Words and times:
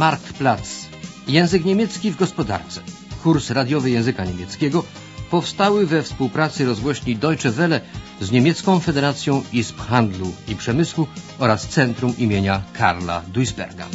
Marktplatz. 0.00 0.88
Język 1.28 1.64
niemiecki 1.64 2.10
w 2.10 2.16
gospodarce. 2.16 2.80
Kurs 3.22 3.50
radiowy 3.50 3.90
języka 3.90 4.24
niemieckiego 4.24 4.84
powstały 5.30 5.86
we 5.86 6.02
współpracy 6.02 6.64
rozgłośni 6.64 7.16
Deutsche 7.16 7.50
Welle 7.50 7.80
z 8.20 8.30
Niemiecką 8.30 8.80
Federacją 8.80 9.42
Izb 9.52 9.78
Handlu 9.78 10.32
i 10.48 10.56
Przemysłu 10.56 11.06
oraz 11.38 11.68
Centrum 11.68 12.16
imienia 12.18 12.62
Karla 12.72 13.22
Duisberga. 13.28 13.86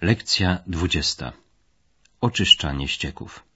Lekcja 0.00 0.58
dwudziesta. 0.66 1.32
Oczyszczanie 2.20 2.88
ścieków. 2.88 3.51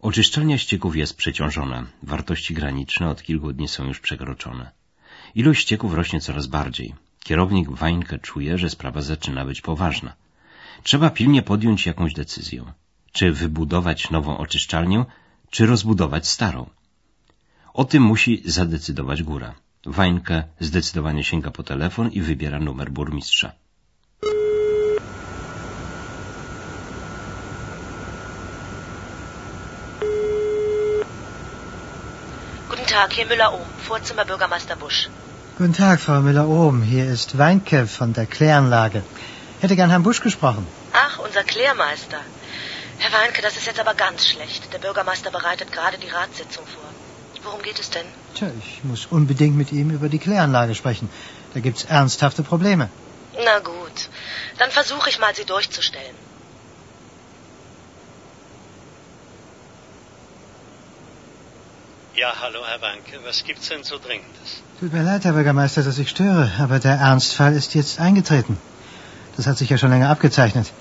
Oczyszczalnia 0.00 0.58
ścieków 0.58 0.96
jest 0.96 1.16
przeciążona. 1.16 1.86
Wartości 2.02 2.54
graniczne 2.54 3.10
od 3.10 3.22
kilku 3.22 3.52
dni 3.52 3.68
są 3.68 3.84
już 3.84 4.00
przekroczone. 4.00 4.70
Ilość 5.34 5.62
ścieków 5.62 5.94
rośnie 5.94 6.20
coraz 6.20 6.46
bardziej. 6.46 6.94
Kierownik 7.24 7.70
Wańkę 7.70 8.18
czuje, 8.18 8.58
że 8.58 8.70
sprawa 8.70 9.02
zaczyna 9.02 9.44
być 9.44 9.60
poważna. 9.60 10.12
Trzeba 10.82 11.10
pilnie 11.10 11.42
podjąć 11.42 11.86
jakąś 11.86 12.14
decyzję. 12.14 12.64
Czy 13.12 13.32
wybudować 13.32 14.10
nową 14.10 14.38
oczyszczalnię, 14.38 15.04
czy 15.50 15.66
rozbudować 15.66 16.26
starą. 16.28 16.70
O 17.74 17.84
tym 17.84 18.02
musi 18.02 18.42
zadecydować 18.44 19.22
góra. 19.22 19.54
Wańkę 19.86 20.44
zdecydowanie 20.60 21.24
sięga 21.24 21.50
po 21.50 21.62
telefon 21.62 22.10
i 22.12 22.20
wybiera 22.20 22.58
numer 22.60 22.90
burmistrza. 22.90 23.52
Tag, 32.88 33.12
hier 33.12 33.26
Müller-Ohm, 33.26 33.66
Vorzimmer 33.86 34.24
Bürgermeister 34.24 34.74
Busch. 34.74 35.10
Guten 35.58 35.74
Tag, 35.74 36.00
Frau 36.00 36.20
Müller-Ohm. 36.20 36.80
Hier 36.82 37.04
ist 37.04 37.36
Weinke 37.36 37.86
von 37.86 38.14
der 38.14 38.24
Kläranlage. 38.24 39.02
Hätte 39.60 39.76
gern 39.76 39.90
Herrn 39.90 40.04
Busch 40.04 40.22
gesprochen. 40.22 40.66
Ach, 40.94 41.18
unser 41.18 41.44
Klärmeister. 41.44 42.20
Herr 42.96 43.12
Weinke, 43.12 43.42
das 43.42 43.58
ist 43.58 43.66
jetzt 43.66 43.78
aber 43.78 43.92
ganz 43.92 44.26
schlecht. 44.26 44.72
Der 44.72 44.78
Bürgermeister 44.78 45.30
bereitet 45.30 45.70
gerade 45.70 45.98
die 45.98 46.08
Ratssitzung 46.08 46.64
vor. 46.66 46.88
Worum 47.44 47.60
geht 47.60 47.78
es 47.78 47.90
denn? 47.90 48.06
Tja, 48.34 48.48
ich 48.58 48.82
muss 48.84 49.04
unbedingt 49.04 49.56
mit 49.56 49.70
ihm 49.70 49.90
über 49.90 50.08
die 50.08 50.18
Kläranlage 50.18 50.74
sprechen. 50.74 51.10
Da 51.52 51.60
gibt's 51.60 51.84
ernsthafte 51.84 52.42
Probleme. 52.42 52.88
Na 53.44 53.58
gut, 53.58 54.08
dann 54.58 54.70
versuche 54.70 55.10
ich 55.10 55.18
mal, 55.18 55.34
sie 55.34 55.44
durchzustellen. 55.44 56.27
Ja, 62.18 62.32
hallo, 62.42 62.60
Herr 62.66 62.80
Wanke. 62.82 63.20
Was 63.24 63.44
gibt's 63.44 63.68
denn 63.68 63.84
so 63.84 63.96
Dringendes? 63.96 64.62
Tut 64.80 64.92
mir 64.92 65.04
leid, 65.04 65.24
Herr 65.24 65.34
Bürgermeister, 65.34 65.84
dass 65.84 65.98
ich 65.98 66.08
störe, 66.08 66.50
aber 66.58 66.80
der 66.80 66.94
Ernstfall 66.94 67.54
ist 67.54 67.76
jetzt 67.76 68.00
eingetreten. 68.00 68.56
Das 69.36 69.46
hat 69.46 69.56
sich 69.56 69.70
ja 69.70 69.78
schon 69.78 69.90
länger 69.90 70.10
abgezeichnet. 70.10 70.72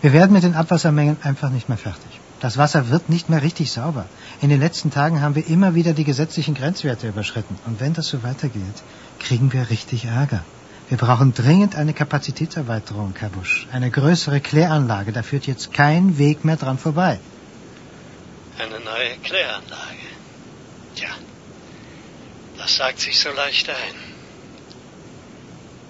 Wir 0.00 0.14
werden 0.14 0.32
mit 0.32 0.42
den 0.42 0.54
Abwassermengen 0.54 1.18
einfach 1.22 1.50
nicht 1.50 1.68
mehr 1.68 1.76
fertig. 1.76 2.20
Das 2.40 2.56
Wasser 2.56 2.88
wird 2.88 3.10
nicht 3.10 3.28
mehr 3.28 3.42
richtig 3.42 3.72
sauber. 3.72 4.06
In 4.40 4.48
den 4.48 4.58
letzten 4.58 4.90
Tagen 4.90 5.20
haben 5.20 5.34
wir 5.34 5.46
immer 5.46 5.74
wieder 5.74 5.92
die 5.92 6.04
gesetzlichen 6.04 6.54
Grenzwerte 6.54 7.08
überschritten. 7.08 7.58
Und 7.66 7.78
wenn 7.78 7.92
das 7.92 8.06
so 8.06 8.22
weitergeht, 8.22 8.82
kriegen 9.18 9.52
wir 9.52 9.68
richtig 9.68 10.06
Ärger. 10.06 10.44
Wir 10.88 10.96
brauchen 10.96 11.34
dringend 11.34 11.76
eine 11.76 11.92
Kapazitätserweiterung, 11.92 13.12
Herr 13.18 13.28
Busch. 13.28 13.66
Eine 13.70 13.90
größere 13.90 14.40
Kläranlage. 14.40 15.12
Da 15.12 15.22
führt 15.22 15.46
jetzt 15.46 15.74
kein 15.74 16.16
Weg 16.16 16.46
mehr 16.46 16.56
dran 16.56 16.78
vorbei. 16.78 17.20
Eine 18.58 18.80
neue 18.80 19.18
Kläranlage. 19.22 20.05
Das 22.66 22.74
sagt 22.74 22.98
sich 22.98 23.20
so 23.20 23.30
leicht 23.30 23.68
ein. 23.70 23.94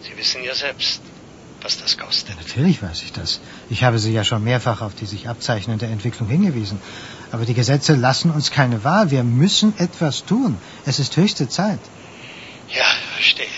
Sie 0.03 0.14
wissen 0.14 0.44
ja 0.44 0.54
selbst, 0.54 1.00
was 1.62 1.78
das 1.78 1.97
kostet. 1.97 2.37
Natürlich 2.37 2.82
weiß 2.82 3.03
ich 3.03 3.12
das. 3.14 3.41
Ich 3.70 3.82
habe 3.82 3.98
Sie 3.98 4.12
ja 4.12 4.25
schon 4.25 4.44
mehrfach 4.44 4.82
auf 4.82 4.94
die 4.94 5.06
sich 5.06 5.26
abzeichnende 5.26 5.87
Entwicklung 5.87 6.28
hingewiesen. 6.28 6.78
Aber 7.32 7.47
die 7.47 7.54
Gesetze 7.54 7.94
lassen 7.94 8.31
uns 8.31 8.50
keine 8.50 8.84
Wahl. 8.84 9.10
Wir 9.10 9.25
müssen 9.25 9.72
etwas 9.78 10.26
tun. 10.26 10.59
Es 10.84 10.98
ist 10.98 11.16
höchste 11.16 11.48
Zeit. 11.48 11.81
Ja, 12.69 12.84
verstehe. 13.14 13.56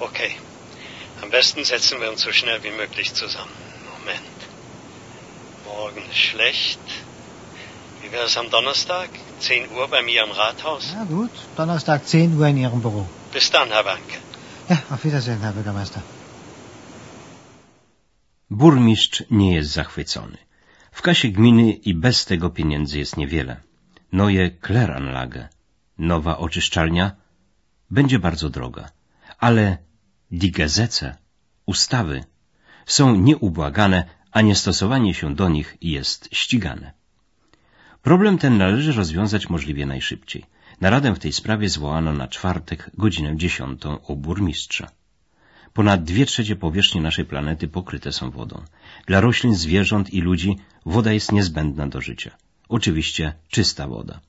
Okay. 0.00 0.32
Am 1.22 1.30
besten 1.30 1.64
setzen 1.64 2.00
wir 2.00 2.10
uns 2.10 2.22
so 2.22 2.32
schnell 2.32 2.60
wie 2.64 2.72
möglich 2.72 3.14
zusammen. 3.14 3.52
Moment. 4.00 4.38
Morgen 5.64 6.02
ist 6.10 6.18
schlecht. 6.18 6.80
Wie 8.02 8.10
wäre 8.10 8.24
es 8.24 8.36
am 8.36 8.50
Donnerstag? 8.50 9.10
10 9.40 9.70
Uhr 9.76 9.88
bei 9.88 10.02
mir 10.02 10.22
am 10.22 10.32
Rathaus? 10.32 10.92
Ja 10.92 11.04
gut, 11.04 11.30
Donnerstag 11.56 12.04
10 12.06 12.38
Uhr 12.38 12.48
in 12.48 12.58
Ihrem 12.58 12.80
Büro. 12.82 13.06
Bis 13.32 13.50
dann, 13.50 13.68
Herr 13.68 13.84
Wanke. 13.84 14.18
Ja, 14.68 14.78
auf 14.90 15.04
Wiedersehen, 15.04 15.40
Herr 15.40 15.52
Bürgermeister. 15.52 16.02
Burmistrz 18.50 19.22
nie 19.30 19.54
jest 19.54 19.70
zachwycony. 19.70 20.38
W 20.92 21.02
kasie 21.02 21.28
gminy 21.28 21.72
i 21.72 21.94
bez 21.94 22.24
tego 22.24 22.50
pieniędzy 22.50 22.98
jest 22.98 23.16
niewiele. 23.16 23.56
Neue 24.12 24.50
Kläranlage, 24.50 25.48
nowa 25.98 26.38
oczyszczalnia, 26.38 27.16
będzie 27.90 28.18
bardzo 28.18 28.50
droga. 28.50 28.90
Ale 29.38 29.78
die 30.30 30.50
Gesetze, 30.50 31.16
ustawy, 31.66 32.24
są 32.86 33.14
nieubłagane, 33.14 34.04
a 34.32 34.40
niestosowanie 34.40 35.14
się 35.14 35.34
do 35.34 35.48
nich 35.48 35.76
jest 35.80 36.28
ścigane. 36.32 36.99
Problem 38.02 38.38
ten 38.38 38.58
należy 38.58 38.92
rozwiązać 38.92 39.50
możliwie 39.50 39.86
najszybciej. 39.86 40.44
Naradę 40.80 41.14
w 41.14 41.18
tej 41.18 41.32
sprawie 41.32 41.68
zwołano 41.68 42.12
na 42.12 42.28
czwartek, 42.28 42.90
godzinę 42.94 43.36
dziesiątą 43.36 43.96
u 43.96 44.16
burmistrza. 44.16 44.90
Ponad 45.72 46.04
dwie 46.04 46.26
trzecie 46.26 46.56
powierzchni 46.56 47.00
naszej 47.00 47.24
planety 47.24 47.68
pokryte 47.68 48.12
są 48.12 48.30
wodą. 48.30 48.62
Dla 49.06 49.20
roślin, 49.20 49.54
zwierząt 49.54 50.14
i 50.14 50.20
ludzi 50.20 50.56
woda 50.86 51.12
jest 51.12 51.32
niezbędna 51.32 51.88
do 51.88 52.00
życia. 52.00 52.30
Oczywiście 52.68 53.32
czysta 53.48 53.88
woda. 53.88 54.20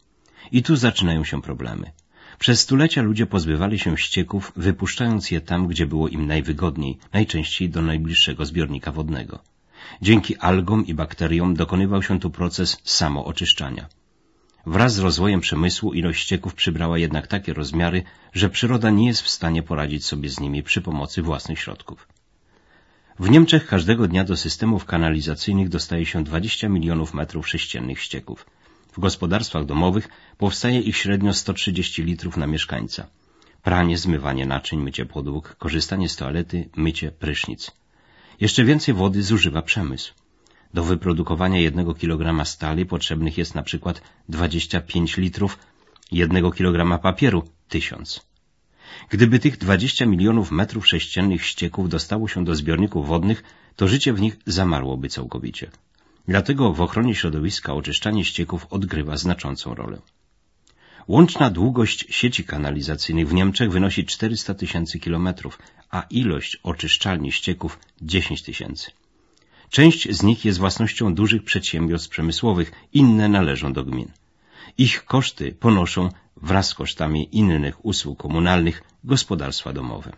I 0.51 0.63
tu 0.63 0.75
zaczynają 0.75 1.23
się 1.23 1.41
problemy. 1.41 1.91
Przez 2.39 2.59
stulecia 2.59 3.01
ludzie 3.01 3.25
pozbywali 3.25 3.79
się 3.79 3.97
ścieków, 3.97 4.51
wypuszczając 4.55 5.31
je 5.31 5.41
tam, 5.41 5.67
gdzie 5.67 5.85
było 5.85 6.07
im 6.07 6.27
najwygodniej, 6.27 6.97
najczęściej 7.13 7.69
do 7.69 7.81
najbliższego 7.81 8.45
zbiornika 8.45 8.91
wodnego. 8.91 9.39
Dzięki 10.01 10.37
algom 10.37 10.85
i 10.85 10.93
bakteriom 10.93 11.53
dokonywał 11.53 12.03
się 12.03 12.19
tu 12.19 12.29
proces 12.29 12.77
samooczyszczania. 12.83 13.85
Wraz 14.65 14.93
z 14.93 14.99
rozwojem 14.99 15.41
przemysłu 15.41 15.93
ilość 15.93 16.23
ścieków 16.23 16.55
przybrała 16.55 16.97
jednak 16.97 17.27
takie 17.27 17.53
rozmiary, 17.53 18.03
że 18.33 18.49
przyroda 18.49 18.89
nie 18.89 19.07
jest 19.07 19.21
w 19.21 19.29
stanie 19.29 19.63
poradzić 19.63 20.05
sobie 20.05 20.29
z 20.29 20.39
nimi 20.39 20.63
przy 20.63 20.81
pomocy 20.81 21.21
własnych 21.21 21.59
środków. 21.59 22.07
W 23.19 23.29
Niemczech 23.29 23.67
każdego 23.67 24.07
dnia 24.07 24.23
do 24.23 24.37
systemów 24.37 24.85
kanalizacyjnych 24.85 25.69
dostaje 25.69 26.05
się 26.05 26.23
20 26.23 26.69
milionów 26.69 27.13
metrów 27.13 27.47
sześciennych 27.47 28.01
ścieków. 28.01 28.45
W 28.91 28.99
gospodarstwach 28.99 29.65
domowych 29.65 30.07
powstaje 30.37 30.79
ich 30.79 30.97
średnio 30.97 31.33
130 31.33 32.03
litrów 32.03 32.37
na 32.37 32.47
mieszkańca. 32.47 33.07
Pranie, 33.63 33.97
zmywanie 33.97 34.45
naczyń, 34.45 34.79
mycie 34.79 35.05
podłóg, 35.05 35.55
korzystanie 35.55 36.09
z 36.09 36.15
toalety, 36.15 36.69
mycie, 36.75 37.11
prysznic. 37.11 37.71
Jeszcze 38.41 38.63
więcej 38.63 38.93
wody 38.93 39.23
zużywa 39.23 39.61
przemysł. 39.61 40.13
Do 40.73 40.83
wyprodukowania 40.83 41.59
jednego 41.59 41.93
kilograma 41.93 42.45
stali 42.45 42.85
potrzebnych 42.85 43.37
jest 43.37 43.55
na 43.55 43.63
przykład 43.63 44.01
25 44.29 45.17
litrów, 45.17 45.57
jednego 46.11 46.51
kilograma 46.51 46.97
papieru 46.97 47.43
tysiąc. 47.69 48.21
Gdyby 49.09 49.39
tych 49.39 49.57
20 49.57 50.05
milionów 50.05 50.51
metrów 50.51 50.87
sześciennych 50.87 51.45
ścieków 51.45 51.89
dostało 51.89 52.27
się 52.27 52.45
do 52.45 52.55
zbiorników 52.55 53.07
wodnych, 53.07 53.43
to 53.75 53.87
życie 53.87 54.13
w 54.13 54.21
nich 54.21 54.37
zamarłoby 54.45 55.09
całkowicie. 55.09 55.71
Dlatego 56.27 56.73
w 56.73 56.81
ochronie 56.81 57.15
środowiska 57.15 57.73
oczyszczanie 57.73 58.25
ścieków 58.25 58.67
odgrywa 58.69 59.17
znaczącą 59.17 59.75
rolę. 59.75 59.97
Łączna 61.07 61.49
długość 61.49 62.05
sieci 62.09 62.43
kanalizacyjnych 62.43 63.27
w 63.27 63.33
Niemczech 63.33 63.71
wynosi 63.71 64.05
400 64.05 64.53
tysięcy 64.53 64.99
kilometrów, 64.99 65.59
a 65.89 66.01
ilość 66.09 66.57
oczyszczalni 66.63 67.31
ścieków 67.31 67.79
10 68.01 68.41
tysięcy. 68.41 68.91
Część 69.69 70.11
z 70.11 70.23
nich 70.23 70.45
jest 70.45 70.59
własnością 70.59 71.15
dużych 71.15 71.43
przedsiębiorstw 71.43 72.09
przemysłowych, 72.09 72.71
inne 72.93 73.29
należą 73.29 73.73
do 73.73 73.83
gmin. 73.83 74.11
Ich 74.77 75.05
koszty 75.05 75.51
ponoszą 75.51 76.09
wraz 76.37 76.67
z 76.67 76.73
kosztami 76.73 77.29
innych 77.31 77.85
usług 77.85 78.19
komunalnych 78.19 78.83
gospodarstwa 79.03 79.73
domowe. 79.73 80.11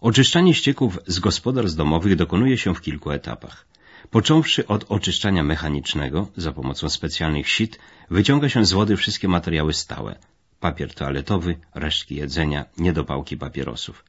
Oczyszczanie 0.00 0.54
ścieków 0.54 0.98
z 1.06 1.18
gospodarstw 1.18 1.76
domowych 1.76 2.16
dokonuje 2.16 2.58
się 2.58 2.74
w 2.74 2.80
kilku 2.80 3.10
etapach. 3.10 3.66
Począwszy 4.10 4.66
od 4.66 4.84
oczyszczania 4.88 5.42
mechanicznego, 5.42 6.28
za 6.36 6.52
pomocą 6.52 6.88
specjalnych 6.88 7.48
sit, 7.48 7.78
wyciąga 8.10 8.48
się 8.48 8.64
z 8.64 8.72
wody 8.72 8.96
wszystkie 8.96 9.28
materiały 9.28 9.72
stałe, 9.72 10.18
papier 10.60 10.94
toaletowy, 10.94 11.56
resztki 11.74 12.14
jedzenia, 12.14 12.64
niedopałki 12.78 13.36
papierosów. 13.36 14.04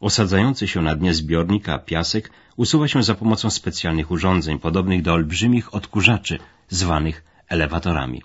Osadzający 0.00 0.68
się 0.68 0.82
na 0.82 0.96
dnie 0.96 1.14
zbiornika 1.14 1.78
piasek 1.78 2.30
usuwa 2.56 2.88
się 2.88 3.02
za 3.02 3.14
pomocą 3.14 3.50
specjalnych 3.50 4.10
urządzeń 4.10 4.58
podobnych 4.58 5.02
do 5.02 5.12
olbrzymich 5.12 5.74
odkurzaczy, 5.74 6.38
zwanych 6.68 7.24
elewatorami. 7.48 8.22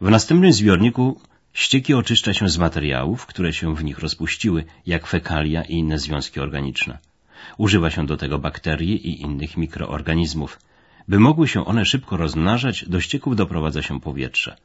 W 0.00 0.10
następnym 0.10 0.52
zbiorniku 0.52 1.20
ścieki 1.52 1.94
oczyszcza 1.94 2.34
się 2.34 2.48
z 2.48 2.58
materiałów, 2.58 3.26
które 3.26 3.52
się 3.52 3.74
w 3.74 3.84
nich 3.84 3.98
rozpuściły, 3.98 4.64
jak 4.86 5.06
fekalia 5.06 5.62
i 5.62 5.72
inne 5.72 5.98
związki 5.98 6.40
organiczne. 6.40 6.98
Używa 7.58 7.90
się 7.90 8.06
do 8.06 8.16
tego 8.16 8.38
bakterii 8.38 9.08
i 9.08 9.20
innych 9.20 9.56
mikroorganizmów. 9.56 10.58
By 11.08 11.18
mogły 11.18 11.48
się 11.48 11.64
one 11.64 11.84
szybko 11.84 12.16
rozmnażać, 12.16 12.84
do 12.88 13.00
ścieków 13.00 13.36
doprowadza 13.36 13.82
się 13.82 14.00
powietrze. 14.00 14.56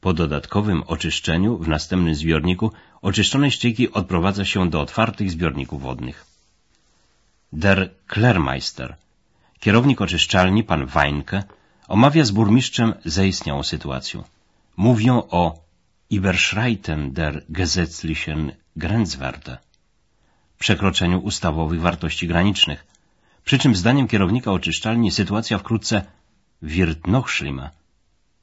Po 0.00 0.12
dodatkowym 0.12 0.82
oczyszczeniu 0.86 1.58
w 1.58 1.68
następnym 1.68 2.14
zbiorniku 2.14 2.72
oczyszczone 3.02 3.50
ścieki 3.50 3.92
odprowadza 3.92 4.44
się 4.44 4.70
do 4.70 4.80
otwartych 4.80 5.30
zbiorników 5.30 5.82
wodnych. 5.82 6.26
Der 7.52 7.90
Klermeister, 8.06 8.96
kierownik 9.60 10.00
oczyszczalni, 10.00 10.64
pan 10.64 10.86
Weinke, 10.86 11.42
omawia 11.88 12.24
z 12.24 12.30
burmistrzem 12.30 12.94
zaistniałą 13.04 13.62
sytuację. 13.62 14.22
Mówią 14.76 15.22
o 15.30 15.64
Überschreiten 16.10 17.12
der 17.12 17.44
gesetzlichen 17.48 18.52
Grenzwerte, 18.76 19.58
przekroczeniu 20.58 21.18
ustawowych 21.18 21.80
wartości 21.80 22.28
granicznych, 22.28 22.86
przy 23.44 23.58
czym 23.58 23.74
zdaniem 23.74 24.08
kierownika 24.08 24.52
oczyszczalni 24.52 25.10
sytuacja 25.10 25.58
wkrótce 25.58 26.04
wird 26.62 27.06
noch 27.06 27.30
schlimmer, 27.30 27.70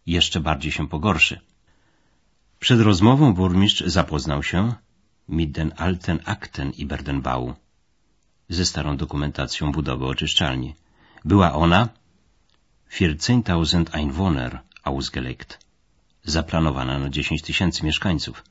jeszcze 0.06 0.40
bardziej 0.40 0.72
się 0.72 0.88
pogorszy. 0.88 1.40
Przed 2.60 2.80
rozmową 2.81 3.34
burmistrz 3.34 3.84
zapoznał 3.86 4.44
się 4.44 4.74
mit 5.30 5.52
den 5.52 5.72
alten 5.78 6.19
Akten 6.25 6.72
Iberdenbau 6.72 7.56
ze 8.50 8.66
starą 8.66 8.98
dokumentacją 8.98 9.72
budowy 9.72 10.06
oczyszczalni. 10.06 10.75
Była 11.25 11.54
ona 11.54 11.90
14.000 12.92 13.86
Einwohner 13.92 14.60
ausgelegt, 14.84 15.60
zaplanowana 16.24 17.00
na 17.00 17.10
10 17.10 17.42
tysięcy 17.42 17.86
mieszkańców. 17.86 18.44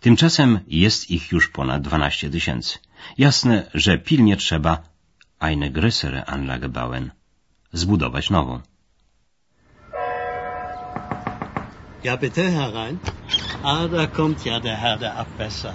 Tymczasem 0.00 0.60
jest 0.66 1.10
ich 1.10 1.32
już 1.32 1.48
ponad 1.48 1.82
12 1.82 2.30
tysięcy. 2.30 2.78
Jasne, 3.18 3.70
że 3.74 3.98
pilnie 3.98 4.36
trzeba 4.36 4.78
eine 5.38 5.70
größere 5.70 6.24
Anlage 6.26 6.68
bauen, 6.68 7.10
zbudować 7.72 8.30
nową. 8.30 8.60
Ja, 12.04 12.16
bitte 12.16 12.50
herein. 12.50 12.98
Ah, 13.62 13.88
da 13.88 14.06
kommt 14.06 14.46
ja 14.46 14.60
der 14.60 14.76
Herr 14.76 14.98
der 14.98 15.14
Abwässer. 15.16 15.74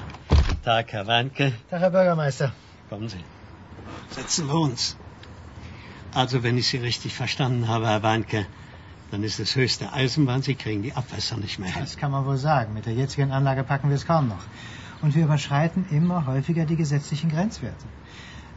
Tag, 0.64 0.94
Herr 0.94 1.08
Weinke. 1.08 1.52
Tag, 1.70 1.82
Herr 1.82 1.92
Bürgermeister. 1.92 2.52
Kommen 2.90 3.10
Sie. 3.10 3.24
Setzen 4.12 4.48
wir 4.48 4.56
uns. 4.56 4.96
Also, 6.14 6.44
wenn 6.44 6.58
ich 6.58 6.68
Sie 6.68 6.78
richtig 6.78 7.14
verstanden 7.14 7.68
habe, 7.68 7.88
Herr 7.88 8.04
Weinke, 8.04 8.46
dann 9.12 9.24
ist 9.24 9.40
es 9.40 9.56
höchste 9.56 9.92
Eisenbahn, 9.92 10.42
Sie 10.42 10.56
kriegen 10.56 10.81
die 10.81 10.94
Abwässer 10.94 11.38
nicht 11.38 11.60
mehr 11.60 11.69
hin. 11.69 11.81
Das 11.81 11.98
kann 11.98 12.12
man 12.12 12.25
wohl 12.25 12.38
sagen. 12.38 12.74
Mit 12.74 12.86
der 12.86 12.94
jetzigen 12.94 13.31
Anlage 13.31 13.63
packen 13.63 13.90
wir 13.90 13.96
es 13.96 14.06
kaum 14.06 14.30
noch. 14.30 14.44
Und 15.02 15.16
wir 15.16 15.25
überschreiten 15.25 15.86
immer 15.92 16.25
häufiger 16.25 16.66
die 16.66 16.78
gesetzlichen 16.78 17.30
Grenzwerte. 17.30 17.86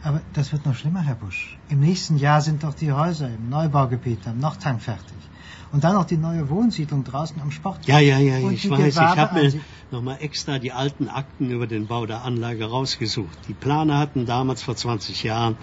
Aber 0.01 0.21
das 0.33 0.51
wird 0.53 0.65
noch 0.65 0.75
schlimmer, 0.75 1.01
Herr 1.01 1.15
Busch. 1.15 1.57
Im 1.67 1.79
nächsten 1.79 2.17
Jahr 2.17 2.39
sind 2.39 2.63
doch 2.63 2.73
die 2.73 2.91
Häuser 2.91 3.27
im 3.27 3.49
Neubaugebiet 3.49 4.27
am 4.27 4.39
Nordhang 4.39 4.79
fertig. 4.79 5.17
Und 5.71 5.83
dann 5.83 5.95
noch 5.95 6.05
die 6.05 6.17
neue 6.17 6.47
Wohnsiedlung 6.49 7.03
draußen 7.03 7.41
am 7.41 7.51
Sport. 7.51 7.85
Ja, 7.87 7.99
ja, 7.99 8.19
ja, 8.19 8.37
Und 8.45 8.53
ich 8.53 8.69
weiß. 8.69 8.95
Ich 8.95 9.01
habe 9.01 9.41
mir 9.41 9.53
nochmal 9.91 10.17
extra 10.21 10.59
die 10.59 10.71
alten 10.71 11.09
Akten 11.09 11.49
über 11.49 11.67
den 11.67 11.87
Bau 11.87 12.05
der 12.05 12.23
Anlage 12.23 12.65
rausgesucht. 12.65 13.37
Die 13.47 13.53
Planer 13.53 13.97
hatten 13.97 14.25
damals 14.25 14.61
vor 14.61 14.75
20 14.75 15.23
Jahren 15.23 15.57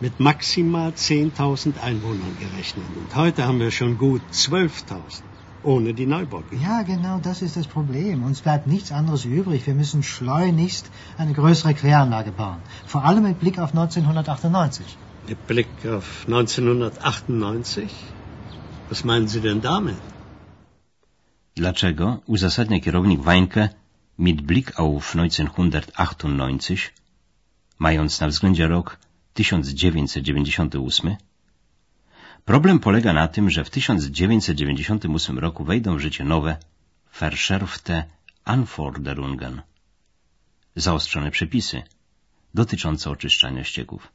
mit 0.00 0.20
maximal 0.20 0.90
10.000 0.90 1.80
Einwohnern 1.80 2.36
gerechnet. 2.38 2.84
Und 2.96 3.14
heute 3.14 3.46
haben 3.46 3.60
wir 3.60 3.70
schon 3.70 3.96
gut 3.98 4.22
12.000, 4.32 5.22
ohne 5.62 5.94
die 5.94 6.06
Neubaugebiete. 6.06 6.62
Ja, 6.62 6.82
genau 6.82 7.18
das 7.18 7.42
ist 7.42 7.56
das 7.56 7.66
Problem. 7.66 8.22
Uns 8.24 8.40
bleibt 8.40 8.66
nichts 8.66 8.92
anderes 8.92 9.24
übrig. 9.24 9.66
Wir 9.66 9.74
müssen 9.74 10.02
schleunigst 10.02 10.90
eine 11.16 11.32
größere 11.32 11.74
Kläranlage 11.74 12.32
bauen. 12.32 12.60
Vor 12.86 13.04
allem 13.04 13.22
mit 13.22 13.40
Blick 13.40 13.58
auf 13.58 13.70
1998. 13.70 14.98
Mit 15.28 15.46
Blick 15.46 15.68
auf 15.86 16.24
1998? 16.26 17.90
Was 18.88 19.04
meinen 19.04 19.28
Sie 19.28 19.40
denn 19.40 19.60
damit? 19.60 19.96
Dlaczego 21.56 22.22
uzasadnia 22.26 22.80
kierownik 22.80 23.24
Weinke 23.24 23.70
mit 24.18 24.46
Blick 24.46 24.78
auf 24.78 25.14
1998, 25.14 26.92
mając 27.78 28.20
na 28.20 28.28
względzie 28.28 28.66
rok 28.68 28.98
1998? 29.36 31.16
Problem 32.44 32.78
polega 32.78 33.12
na 33.12 33.28
tym, 33.28 33.50
że 33.50 33.64
w 33.64 33.70
1998 33.70 35.38
roku 35.38 35.64
wejdą 35.64 35.96
w 35.96 36.00
życie 36.00 36.24
nowe 36.24 36.56
verschärfte 37.20 38.04
Anforderungen, 38.44 39.62
zaostrzone 40.76 41.30
przepisy 41.30 41.82
dotyczące 42.54 43.10
oczyszczania 43.10 43.64
ścieków. 43.64 44.12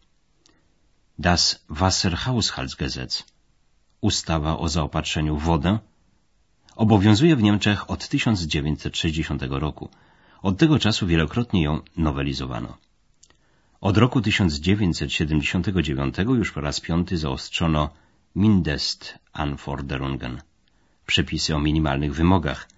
Das 1.20 1.42
Wasserhaushaltsgesetz, 1.70 3.24
ustawa 4.02 4.58
o 4.58 4.70
zaopatrzeniu 4.70 5.38
w 5.38 5.44
wodę, 5.44 5.80
obowiązuje 6.76 7.36
w 7.36 7.44
Niemczech 7.44 7.90
od 7.90 8.08
1960 8.08 9.42
roku. 9.50 9.90
Od 10.42 10.58
tego 10.58 10.80
czasu 10.80 11.08
wielokrotnie 11.08 11.64
ją 11.64 11.82
nowelizowano. 11.98 12.78
Od 13.82 13.98
roku 13.98 14.22
1979 14.22 16.18
już 16.18 16.52
po 16.52 16.62
raz 16.62 16.80
piąty 16.80 17.18
zaostrzono 17.18 17.90
Mindestanforderungen, 18.36 20.42
przepisy 21.06 21.56
o 21.56 21.60
minimalnych 21.60 22.16
wymogach 22.16 22.70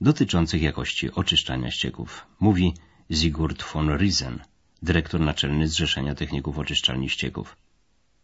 dotyczących 0.00 0.62
jakości 0.62 1.12
oczyszczania 1.12 1.70
ścieków, 1.70 2.26
mówi 2.40 2.74
Sigurd 3.12 3.64
von 3.72 3.98
Riesen, 3.98 4.38
dyrektor 4.82 5.20
naczelny 5.20 5.68
Zrzeszenia 5.68 6.14
Techników 6.14 6.58
Oczyszczalni 6.58 7.08
Ścieków. 7.08 7.56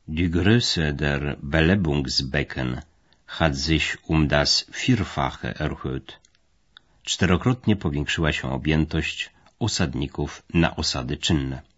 Die 0.09 0.31
Größe 0.31 0.93
der 0.93 1.37
Belebungsbecken 1.43 2.81
hat 3.27 3.59
sich 3.59 3.97
um 4.07 4.29
das 4.29 4.67
Vierfache 4.73 5.55
erhöht. 5.59 6.21
Czterokrotnie 7.03 7.77
powiększyła 7.77 8.33
się 8.33 8.53
objętość 8.53 9.31
osadników 9.59 10.43
na 10.55 10.77
osady 10.77 11.17
czynne. 11.17 11.72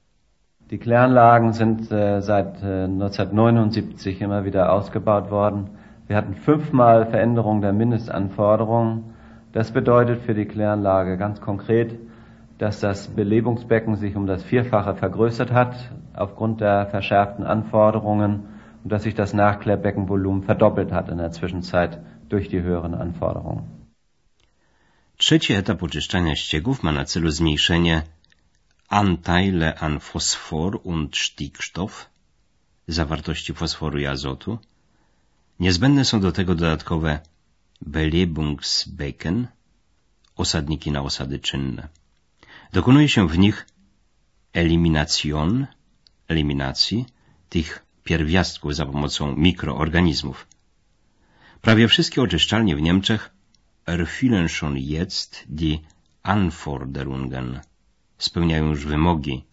Die 0.71 0.79
Kläranlagen 0.79 1.53
sind 1.53 1.93
äh, 1.93 2.21
seit 2.21 2.63
äh, 2.63 2.85
1979 2.85 4.21
immer 4.23 4.45
wieder 4.45 4.73
ausgebaut 4.73 5.31
worden. 5.31 5.71
Wir 6.07 6.17
hatten 6.17 6.35
fünfmal 6.35 7.07
Veränderung 7.07 7.61
der 7.61 7.73
Mindestanforderungen. 7.73 9.15
Das 9.53 9.73
bedeutet 9.73 10.23
für 10.23 10.35
die 10.35 10.47
Kläranlage 10.47 11.19
ganz 11.19 11.41
konkret, 11.41 11.99
dass 12.59 12.81
das 12.81 13.09
Belebungsbecken 13.09 13.97
sich 13.97 14.17
um 14.17 14.27
das 14.27 14.43
Vierfache 14.43 14.95
vergrößert 14.95 15.53
hat 15.53 15.75
aufgrund 16.15 16.61
der 16.61 16.87
verschärften 16.87 17.45
Anforderungen 17.45 18.45
und 18.83 18.93
dass 18.93 19.03
sich 19.03 19.15
das 19.15 19.35
Nachklärbeckenvolumen 19.35 20.43
verdoppelt 20.43 20.93
hat 20.93 21.09
in 21.09 21.19
der 21.19 21.31
Zwischenzeit 21.31 22.01
durch 22.29 22.49
die 22.49 22.63
höheren 22.63 22.95
Anforderungen. 22.95 23.85
Trzeci 25.19 25.53
etap 25.55 25.83
oczyszczania 25.83 26.35
ścieków 26.35 26.83
ma 26.83 26.93
na 26.93 27.05
celu 27.05 27.31
zmniejszenie 27.31 28.03
Anteile 28.89 29.79
an 29.79 30.01
Phosphor 30.01 30.87
und 30.87 31.17
Stickstoff, 31.17 32.11
zawartości 32.89 33.55
fosforu 33.55 33.99
i 33.99 34.07
azotu. 34.07 34.59
Niezbędne 35.61 36.05
są 36.05 36.21
do 36.21 36.33
tego 36.33 36.55
dodatkowe 36.55 37.21
Belebungsbecken, 37.81 39.49
osadniki 40.37 40.91
na 40.91 41.03
osady 41.03 41.39
czynne. 41.39 41.89
Dokonuje 42.73 43.09
się 43.09 43.29
w 43.29 43.39
nich 43.39 43.67
elimination, 44.53 45.67
eliminacji 46.29 47.07
tych 47.49 47.87
pierwiastków 48.05 48.75
za 48.75 48.87
pomocą 48.87 49.37
mikroorganizmów. 49.37 50.47
Prawie 51.61 51.89
wszystkie 51.89 52.23
oczyszczalnie 52.23 52.77
w 52.77 52.83
Niemczech 52.83 53.31
erfüllen 53.87 54.49
schon 54.49 54.77
jetzt 54.79 55.45
die 55.49 55.79
Anforderungen, 56.23 57.61
spełniają 58.25 58.65
już 58.71 58.85
wymogi 58.85 59.45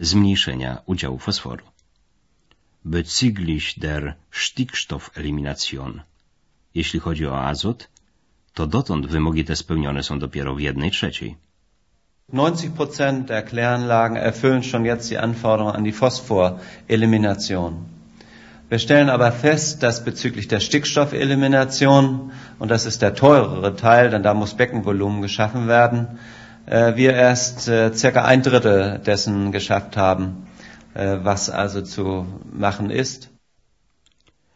zmniejszenia 0.00 0.82
udziału 0.86 1.18
fosforu. 1.18 1.64
Bezüglich 2.84 3.78
der 3.78 4.14
Stickstoffelimination, 4.30 6.02
jeśli 6.74 7.00
chodzi 7.00 7.26
o 7.26 7.44
azot, 7.44 7.88
to 8.54 8.66
dotąd 8.66 9.06
wymogi 9.06 9.44
te 9.44 9.56
spełnione 9.56 10.02
są 10.02 10.18
dopiero 10.18 10.54
w 10.54 10.60
jednej 10.60 10.90
trzeciej. 10.90 11.36
90% 12.32 13.24
der 13.24 13.44
Kläranlagen 13.44 14.16
erfüllen 14.16 14.62
schon 14.62 14.84
jetzt 14.84 15.10
die 15.10 15.18
Anforderungen 15.18 15.76
an 15.76 15.84
die 15.84 15.92
Phosphorelimination. 15.92 17.72
Wir 18.70 18.78
stellen 18.78 19.10
aber 19.10 19.30
fest, 19.30 19.82
dass 19.82 20.04
bezüglich 20.04 20.48
der 20.48 20.60
Stickstoffelimination, 20.60 22.32
und 22.58 22.70
das 22.70 22.86
ist 22.86 23.02
der 23.02 23.14
teurere 23.14 23.76
Teil, 23.76 24.10
denn 24.10 24.22
da 24.22 24.32
muss 24.34 24.54
Beckenvolumen 24.54 25.20
geschaffen 25.20 25.68
werden, 25.68 26.18
wir 26.66 27.12
erst 27.14 27.68
äh, 27.68 27.92
circa 27.92 28.24
ein 28.24 28.42
Drittel 28.42 28.98
dessen 28.98 29.52
geschafft 29.52 29.96
haben, 29.96 30.46
äh, 30.94 31.18
was 31.22 31.50
also 31.50 31.82
zu 31.82 32.26
machen 32.52 32.90
ist. 32.90 33.30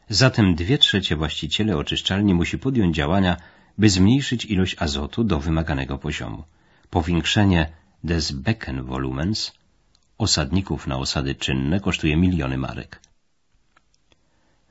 Zatem 0.09 0.55
dwie 0.55 0.79
trzecie 0.79 1.17
właściciele 1.17 1.77
oczyszczalni 1.77 2.35
musi 2.35 2.59
podjąć 2.59 2.97
działania, 2.97 3.37
by 3.79 3.88
zmniejszyć 3.91 4.45
ilość 4.45 4.77
azotu 4.79 5.25
do 5.25 5.41
wymaganego 5.41 5.99
poziomu. 5.99 6.45
Powiększenie 6.91 7.67
des 8.05 8.33
Beckenvolumens 8.33 9.53
osadników 10.19 10.87
na 10.87 10.97
osady 10.97 11.35
czynne 11.35 11.81
kosztuje 11.81 12.17
miliony 12.17 12.59
marek. 12.59 13.00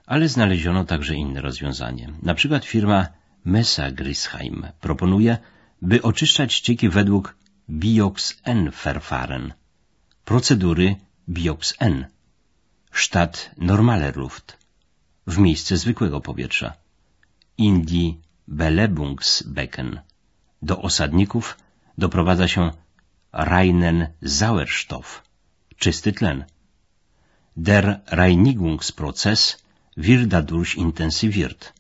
Ale 0.05 0.27
znaleziono 0.27 0.85
także 0.85 1.15
inne 1.15 1.41
rozwiązanie. 1.41 2.09
Na 2.23 2.33
przykład 2.33 2.65
firma 2.65 3.07
Messa 3.45 3.91
Grisheim 3.91 4.67
proponuje, 4.81 5.37
by 5.81 6.01
oczyszczać 6.01 6.53
ścieki 6.53 6.89
według 6.89 7.35
Biox-N-Verfahren, 7.69 9.53
procedury 10.25 10.95
Biox-N, 11.29 12.05
statt 12.91 13.51
normaler 13.57 14.17
Luft, 14.17 14.57
w 15.27 15.37
miejsce 15.37 15.77
zwykłego 15.77 16.21
powietrza. 16.21 16.73
Indii 17.57 18.21
Belebungsbecken. 18.47 19.99
Do 20.61 20.81
osadników 20.81 21.57
doprowadza 21.97 22.47
się 22.47 22.71
reinen 23.33 24.07
Sauerstoff, 24.25 25.23
czysty 25.77 26.13
tlen. 26.13 26.45
Der 27.57 28.01
Reinigungsprozess 28.05 29.57
wird 29.97 30.27
dadurch 30.27 30.75
intensiviert. 30.75 31.73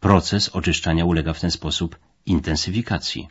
Proces 0.00 0.48
oczyszczania 0.48 1.04
ulega 1.04 1.32
w 1.32 1.40
ten 1.40 1.50
sposób 1.50 1.98
intensyfikacji. 2.26 3.28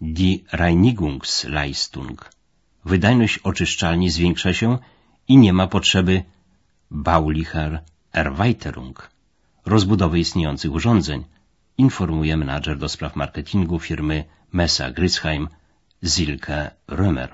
Die 0.00 0.38
Reinigungsleistung. 0.52 2.30
Wydajność 2.84 3.38
oczyszczalni 3.38 4.10
zwiększa 4.10 4.52
się 4.54 4.78
i 5.28 5.36
nie 5.36 5.52
ma 5.52 5.66
potrzeby 5.66 6.22
Baulicher 6.90 7.82
Erweiterung, 8.12 9.10
rozbudowy 9.66 10.18
istniejących 10.18 10.72
urządzeń, 10.72 11.24
informuje 11.78 12.36
menadżer 12.36 12.78
do 12.78 12.88
spraw 12.88 13.16
marketingu 13.16 13.78
firmy 13.78 14.24
Messa 14.52 14.90
Grisheim 14.90 15.48
Silke 16.02 16.70
Römer. 16.88 17.28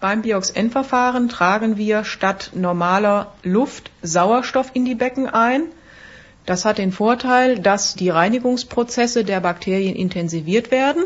Beim 0.00 0.22
Biox-N-Verfahren 0.22 1.28
tragen 1.28 1.76
wir 1.76 2.04
statt 2.04 2.50
normaler 2.54 3.32
Luft 3.42 3.90
Sauerstoff 4.02 4.70
in 4.74 4.84
die 4.84 4.94
Becken 4.94 5.26
ein. 5.26 5.62
Das 6.50 6.64
hat 6.64 6.78
den 6.78 6.92
Vorteil, 6.92 7.58
dass 7.58 7.94
die 7.94 8.08
Reinigungsprozesse 8.08 9.22
der 9.30 9.40
Bakterien 9.46 9.94
intensiviert 9.94 10.70
werden 10.70 11.04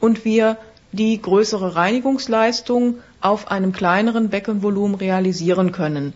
und 0.00 0.24
wir 0.24 0.56
die 0.90 1.22
größere 1.26 1.76
Reinigungsleistung 1.76 2.98
auf 3.20 3.48
einem 3.52 3.72
kleineren 3.72 4.28
Beckenvolumen 4.28 4.96
realisieren 4.96 5.70
können. 5.70 6.14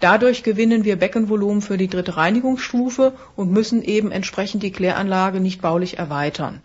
Dadurch 0.00 0.42
gewinnen 0.42 0.84
wir 0.84 0.96
Beckenvolumen 0.96 1.60
für 1.60 1.76
die 1.76 1.88
dritte 1.88 2.16
Reinigungsstufe 2.16 3.12
und 3.36 3.52
müssen 3.52 3.82
eben 3.82 4.10
entsprechend 4.10 4.62
die 4.62 4.72
Kläranlage 4.72 5.40
nicht 5.40 5.60
baulich 5.60 5.98
erweitern. 5.98 6.62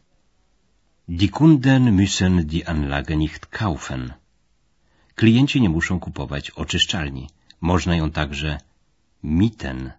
Die 1.08 1.32
Kunden 1.40 1.94
müssen 2.02 2.48
die 2.48 2.66
Anlage 2.66 3.18
nicht 3.18 3.52
kaufen. 3.52 4.14
Klienci 5.16 5.62
nie 5.62 5.70
muszą 5.70 6.00
kupować 6.00 6.52
oczyszczalni. 6.52 7.28
Można 7.62 7.96
ją 7.96 8.12
także 8.12 8.58
mieten, 9.24 9.92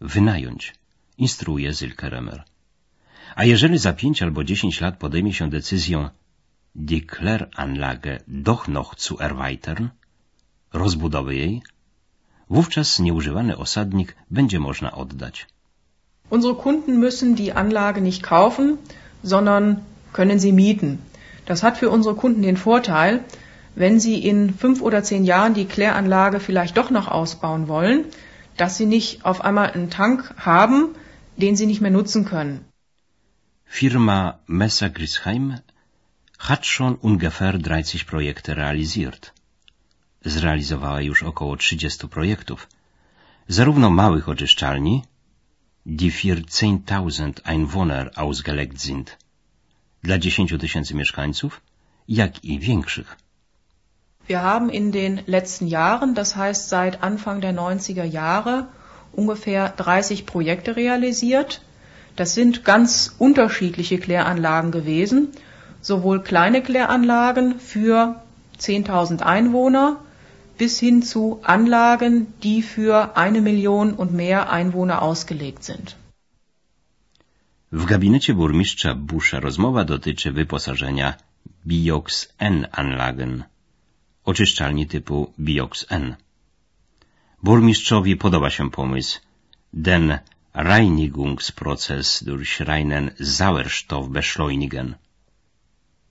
wynająć, 0.00 0.74
instruuje 1.18 1.74
Silke 1.74 2.10
Römer. 2.10 2.42
A 3.34 3.44
jeżeli 3.44 3.78
za 3.78 3.92
pięć 3.92 4.22
albo 4.22 4.44
dziesięć 4.44 4.80
lat 4.80 4.96
podejmie 4.96 5.32
się 5.32 5.50
decyzję 5.50 6.10
die 6.74 7.00
Kläranlage 7.00 8.20
doch 8.28 8.68
noch 8.68 8.94
zu 8.96 9.20
erweitern, 9.20 9.88
rozbudowy 10.72 11.36
jej, 11.36 11.62
wówczas 12.50 12.98
nieużywany 12.98 13.56
osadnik 13.56 14.16
będzie 14.30 14.60
można 14.60 14.92
oddać. 14.92 15.46
Unsere 16.30 16.54
Kunden 16.54 17.00
müssen 17.00 17.34
die 17.34 17.54
Anlage 17.54 18.00
nicht 18.00 18.22
kaufen, 18.22 18.76
sondern 19.24 19.76
können 20.12 20.38
sie 20.38 20.52
mieten. 20.52 20.98
Das 21.46 21.62
hat 21.62 21.78
für 21.78 21.90
unsere 21.90 22.14
Kunden 22.14 22.42
den 22.42 22.56
Vorteil, 22.56 23.20
wenn 23.76 24.00
sie 24.00 24.26
in 24.26 24.52
fünf 24.52 24.82
oder 24.82 25.02
zehn 25.02 25.24
Jahren 25.24 25.54
die 25.54 25.66
Kläranlage 25.66 26.40
vielleicht 26.40 26.76
doch 26.76 26.90
noch 26.90 27.08
ausbauen 27.08 27.68
wollen, 27.68 28.04
dass 28.60 28.76
sie 28.78 28.86
nicht 28.86 29.24
auf 29.24 29.38
einmal 29.46 29.68
einen 29.70 29.90
Tank 29.90 30.18
haben, 30.52 30.94
den 31.36 31.56
sie 31.56 31.66
nicht 31.66 31.80
mehr 31.80 31.96
nutzen 31.98 32.24
können. 32.24 32.64
Firma 33.64 34.20
Messa 34.46 34.88
Grisheim 34.88 35.46
hat 36.38 36.66
schon 36.66 36.94
ungefähr 37.10 37.52
30 37.58 38.06
Projekte 38.06 38.56
realisiert. 38.56 39.32
Zrealizowała 40.24 41.00
już 41.00 41.22
około 41.22 41.56
30 41.56 42.08
projektów. 42.08 42.68
Zarówno 43.48 43.90
małych 43.90 44.28
oczyszczalni, 44.28 45.02
die 45.86 46.10
für 46.10 46.36
10.000 46.36 47.40
Einwohner 47.44 48.10
ausgelegt 48.14 48.80
sind, 48.80 49.16
dla 50.02 50.18
10 50.18 50.54
tysięcy 50.60 50.94
mieszkańców, 50.94 51.60
jak 52.08 52.44
i 52.44 52.58
większych. 52.58 53.16
Wir 54.28 54.42
haben 54.42 54.68
in 54.68 54.92
den 54.92 55.20
letzten 55.24 55.66
Jahren, 55.66 56.14
das 56.14 56.36
heißt 56.36 56.68
seit 56.68 57.02
Anfang 57.02 57.40
der 57.40 57.54
90er 57.54 58.04
Jahre, 58.04 58.68
ungefähr 59.12 59.70
30 59.70 60.26
Projekte 60.26 60.76
realisiert. 60.76 61.62
Das 62.14 62.34
sind 62.34 62.62
ganz 62.64 63.14
unterschiedliche 63.18 63.98
Kläranlagen 63.98 64.70
gewesen, 64.70 65.28
sowohl 65.80 66.22
kleine 66.22 66.62
Kläranlagen 66.62 67.58
für 67.58 68.20
10.000 68.60 69.22
Einwohner 69.22 69.96
bis 70.58 70.78
hin 70.78 71.02
zu 71.02 71.40
Anlagen, 71.42 72.26
die 72.42 72.60
für 72.62 73.16
eine 73.16 73.40
Million 73.40 73.94
und 73.94 74.12
mehr 74.12 74.50
Einwohner 74.50 75.00
ausgelegt 75.00 75.64
sind. 75.64 75.96
W 77.70 77.84
gabinecie 77.86 78.34
burmistrza 78.34 78.94
Busza 78.94 79.40
rozmowa 79.40 79.84
dotyczy 79.84 80.32
wyposażenia 80.32 81.16
Biox-N-Anlagen, 81.66 83.44
oczyszczalni 84.30 84.86
typu 84.86 85.32
Biox-N. 85.40 86.16
Burmistrzowi 87.42 88.16
podoba 88.16 88.50
się 88.50 88.70
pomysł 88.70 89.20
den 89.72 90.18
Reinigungsprozess 90.54 92.24
durch 92.24 92.60
reinen 92.60 93.10
Sauerstoff 93.36 94.08
beschleunigen, 94.08 94.94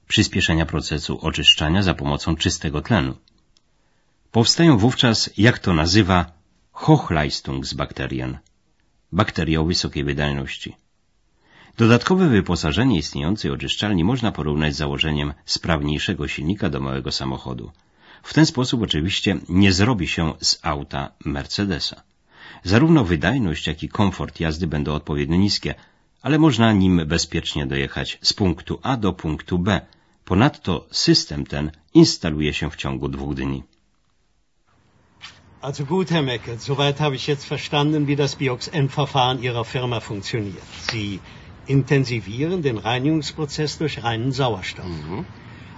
przyspieszenia 0.07 0.65
procesu 0.65 1.19
oczyszczania 1.29 1.81
za 1.83 1.93
pomocą 1.93 2.35
czystego 2.35 2.81
tlenu. 2.81 3.13
Powstają 4.31 4.77
wówczas, 4.77 5.29
jak 5.37 5.59
to 5.59 5.73
nazywa, 5.73 6.17
Hochleistungsbakterien, 6.71 8.37
bakterie 9.11 9.61
o 9.61 9.65
wysokiej 9.65 10.03
wydajności. 10.03 10.75
Dodatkowe 11.77 12.29
wyposażenie 12.29 12.97
istniejącej 12.97 13.51
oczyszczalni 13.51 14.03
można 14.03 14.31
porównać 14.31 14.73
z 14.73 14.77
założeniem 14.77 15.33
sprawniejszego 15.45 16.27
silnika 16.27 16.69
do 16.69 16.79
małego 16.79 17.11
samochodu. 17.11 17.71
W 18.23 18.33
ten 18.33 18.45
sposób 18.45 18.81
oczywiście 18.81 19.37
nie 19.49 19.73
zrobi 19.73 20.07
się 20.07 20.33
z 20.41 20.59
auta 20.61 21.11
Mercedesa. 21.25 22.01
Zarówno 22.63 23.03
wydajność, 23.03 23.67
jak 23.67 23.83
i 23.83 23.89
komfort 23.89 24.39
jazdy 24.39 24.67
będą 24.67 24.93
odpowiednio 24.93 25.37
niskie, 25.37 25.75
ale 26.21 26.39
można 26.39 26.73
nim 26.73 27.01
bezpiecznie 27.05 27.67
dojechać 27.67 28.19
z 28.21 28.33
punktu 28.33 28.79
A 28.83 28.97
do 28.97 29.13
punktu 29.13 29.59
B. 29.59 29.81
Ponadto 30.25 30.87
system 30.91 31.45
ten 31.45 31.71
instaluje 31.93 32.53
się 32.53 32.69
w 32.69 32.75
ciągu 32.75 33.09
dwóch 33.09 33.35
dni. 33.35 33.63
Also 35.61 35.85
gut, 35.85 36.09
Herr 36.09 36.23
Meckert, 36.23 36.61
soweit 36.61 36.99
habe 36.99 37.15
ich 37.15 37.27
jetzt 37.27 37.45
verstanden, 37.45 38.05
wie 38.05 38.15
das 38.15 38.35
Biox-N-Verfahren 38.35 39.43
Ihrer 39.43 39.63
Firma 39.65 39.99
funktioniert. 39.99 40.63
Sie 40.91 41.19
intensivieren 41.67 42.61
den 42.61 42.77
Reinigungsprozess 42.77 43.77
durch 43.77 44.03
reinen 44.03 44.31
Sauerstoff. 44.31 44.85
Mhm. 44.85 45.25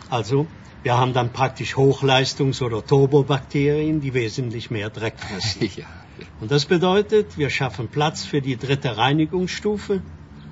Also, 0.10 0.48
wir 0.82 0.98
haben 0.98 1.14
dann 1.14 1.32
praktisch 1.32 1.76
Hochleistungs- 1.76 2.64
oder 2.64 2.86
Turbobakterien, 2.86 4.02
die 4.02 4.14
wesentlich 4.14 4.72
mehr 4.72 4.90
Dreck 4.90 5.20
fressen. 5.20 5.70
Ja. 5.76 5.86
Und 6.42 6.52
das 6.52 6.66
bedeutet, 6.66 7.38
wir 7.38 7.50
schaffen 7.50 7.88
Platz 7.88 8.26
für 8.26 8.42
die 8.42 8.58
dritte 8.58 8.98
Reinigungsstufe 8.98 10.02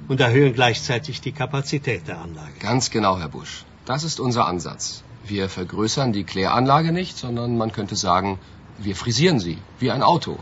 und 0.08 0.22
erhöhen 0.22 0.54
gleichzeitig 0.54 1.20
die 1.20 1.34
Kapazität 1.34 2.08
der 2.08 2.20
Anlage. 2.20 2.54
Ganz 2.60 2.90
genau, 2.90 3.20
Herr 3.20 3.28
Busch. 3.28 3.66
Das 3.84 4.04
ist 4.04 4.22
unser 4.22 4.46
Ansatz. 4.48 5.04
Wir 5.26 5.50
vergrößern 5.50 6.14
die 6.14 6.24
Kläranlage 6.24 6.94
nicht, 6.94 7.18
sondern 7.18 7.58
man 7.58 7.74
könnte 7.74 7.98
sagen, 7.98 8.40
wir 8.78 8.96
frisieren 8.96 9.40
sie, 9.40 9.58
wie 9.80 9.92
ein 9.92 10.04
Auto. 10.04 10.38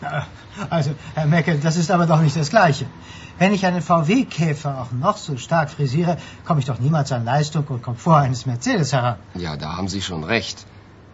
Also, 0.69 0.91
Herr 1.13 1.25
Meckel, 1.27 1.59
das 1.61 1.75
ist 1.77 1.91
aber 1.91 2.05
doch 2.05 2.21
nicht 2.21 2.35
das 2.35 2.49
Gleiche. 2.49 2.85
Wenn 3.37 3.53
ich 3.53 3.65
einen 3.65 3.81
VW-Käfer 3.81 4.81
auch 4.81 4.91
noch 4.91 5.17
so 5.17 5.35
stark 5.35 5.69
frisiere, 5.69 6.17
komme 6.45 6.61
ich 6.61 6.65
doch 6.65 6.79
niemals 6.79 7.11
an 7.11 7.25
Leistung 7.25 7.65
und 7.67 7.81
Komfort 7.81 8.19
eines 8.19 8.45
Mercedes 8.45 8.93
heran. 8.93 9.17
Ja, 9.35 9.57
da 9.57 9.75
haben 9.75 9.89
Sie 9.89 10.01
schon 10.01 10.23
recht. 10.23 10.65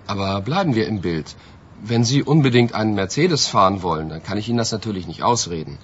Aber 0.06 0.42
bleiben 0.42 0.76
wir 0.76 0.88
im 0.88 1.02
Bild. 1.02 1.36
Wenn 1.84 2.04
Sie 2.04 2.22
unbedingt 2.22 2.76
einen 2.76 2.94
Mercedes 2.94 3.48
fahren 3.48 3.82
wollen, 3.82 4.10
dann 4.10 4.22
kann 4.22 4.38
ich 4.38 4.48
Ihnen 4.48 4.60
das 4.60 4.72
natürlich 4.72 5.08
nicht 5.08 5.24
ausreden. 5.24 5.80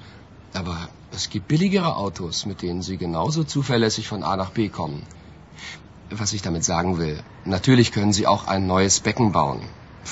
Aber 0.53 0.77
es 1.11 1.29
gibt 1.31 1.47
billigere 1.47 1.95
Autos, 1.95 2.45
mit 2.45 2.61
denen 2.61 2.83
Sie 2.83 2.97
genauso 2.97 3.43
zuverlässig 3.43 4.07
von 4.07 4.23
A 4.23 4.35
nach 4.35 4.51
B 4.51 4.69
kommen. 4.69 5.01
Was 6.11 6.33
ich 6.33 6.43
damit 6.43 6.63
sagen 6.63 6.99
will, 6.99 7.19
natürlich 7.45 7.91
können 7.91 8.13
Sie 8.13 8.27
auch 8.27 8.47
ein 8.47 8.67
neues 8.67 8.99
Becken 8.99 9.31
bauen. 9.31 9.61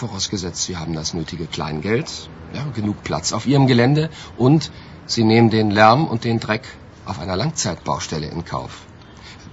Vorausgesetzt, 0.03 0.61
Sie 0.67 0.75
haben 0.75 0.93
das 0.93 1.13
nötige 1.13 1.47
Kleingeld, 1.55 2.09
ja, 2.53 2.63
genug 2.79 2.97
Platz 3.09 3.31
auf 3.31 3.45
Ihrem 3.51 3.65
Gelände 3.65 4.09
und 4.37 4.71
Sie 5.13 5.23
nehmen 5.23 5.49
den 5.49 5.71
Lärm 5.71 6.05
und 6.05 6.25
den 6.25 6.39
Dreck 6.45 6.65
auf 7.05 7.17
einer 7.19 7.37
Langzeitbaustelle 7.37 8.27
in 8.27 8.43
Kauf. 8.43 8.73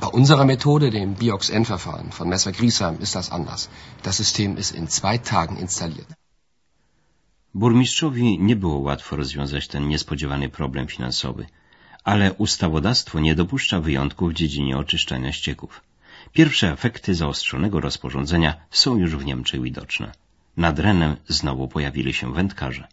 Bei 0.00 0.08
unserer 0.08 0.44
Methode, 0.44 0.90
dem 0.90 1.14
Biox-N-Verfahren 1.14 2.10
von 2.10 2.28
Messer 2.28 2.50
Griesheim, 2.50 2.96
ist 2.98 3.14
das 3.14 3.30
anders. 3.30 3.68
Das 4.02 4.16
System 4.16 4.56
ist 4.56 4.72
in 4.72 4.88
zwei 4.88 5.16
Tagen 5.18 5.56
installiert. 5.56 6.10
Burmistrzowi 7.54 8.38
nie 8.38 8.56
było 8.56 8.78
łatwo 8.78 9.16
rozwiązać 9.16 9.68
ten 9.68 9.88
niespodziewany 9.88 10.48
problem 10.48 10.86
finansowy, 10.88 11.46
ale 12.04 12.32
ustawodawstwo 12.32 13.20
nie 13.20 13.34
dopuszcza 13.34 13.80
wyjątków 13.80 14.30
w 14.30 14.34
dziedzinie 14.34 14.78
oczyszczania 14.78 15.32
ścieków. 15.32 15.82
Pierwsze 16.32 16.72
efekty 16.72 17.14
zaostrzonego 17.14 17.80
rozporządzenia 17.80 18.54
są 18.70 18.96
już 18.96 19.16
w 19.16 19.24
Niemczech 19.24 19.62
widoczne. 19.62 20.12
Nad 20.56 20.78
Renem 20.78 21.16
znowu 21.28 21.68
pojawili 21.68 22.12
się 22.12 22.32
wędkarze. 22.32 22.88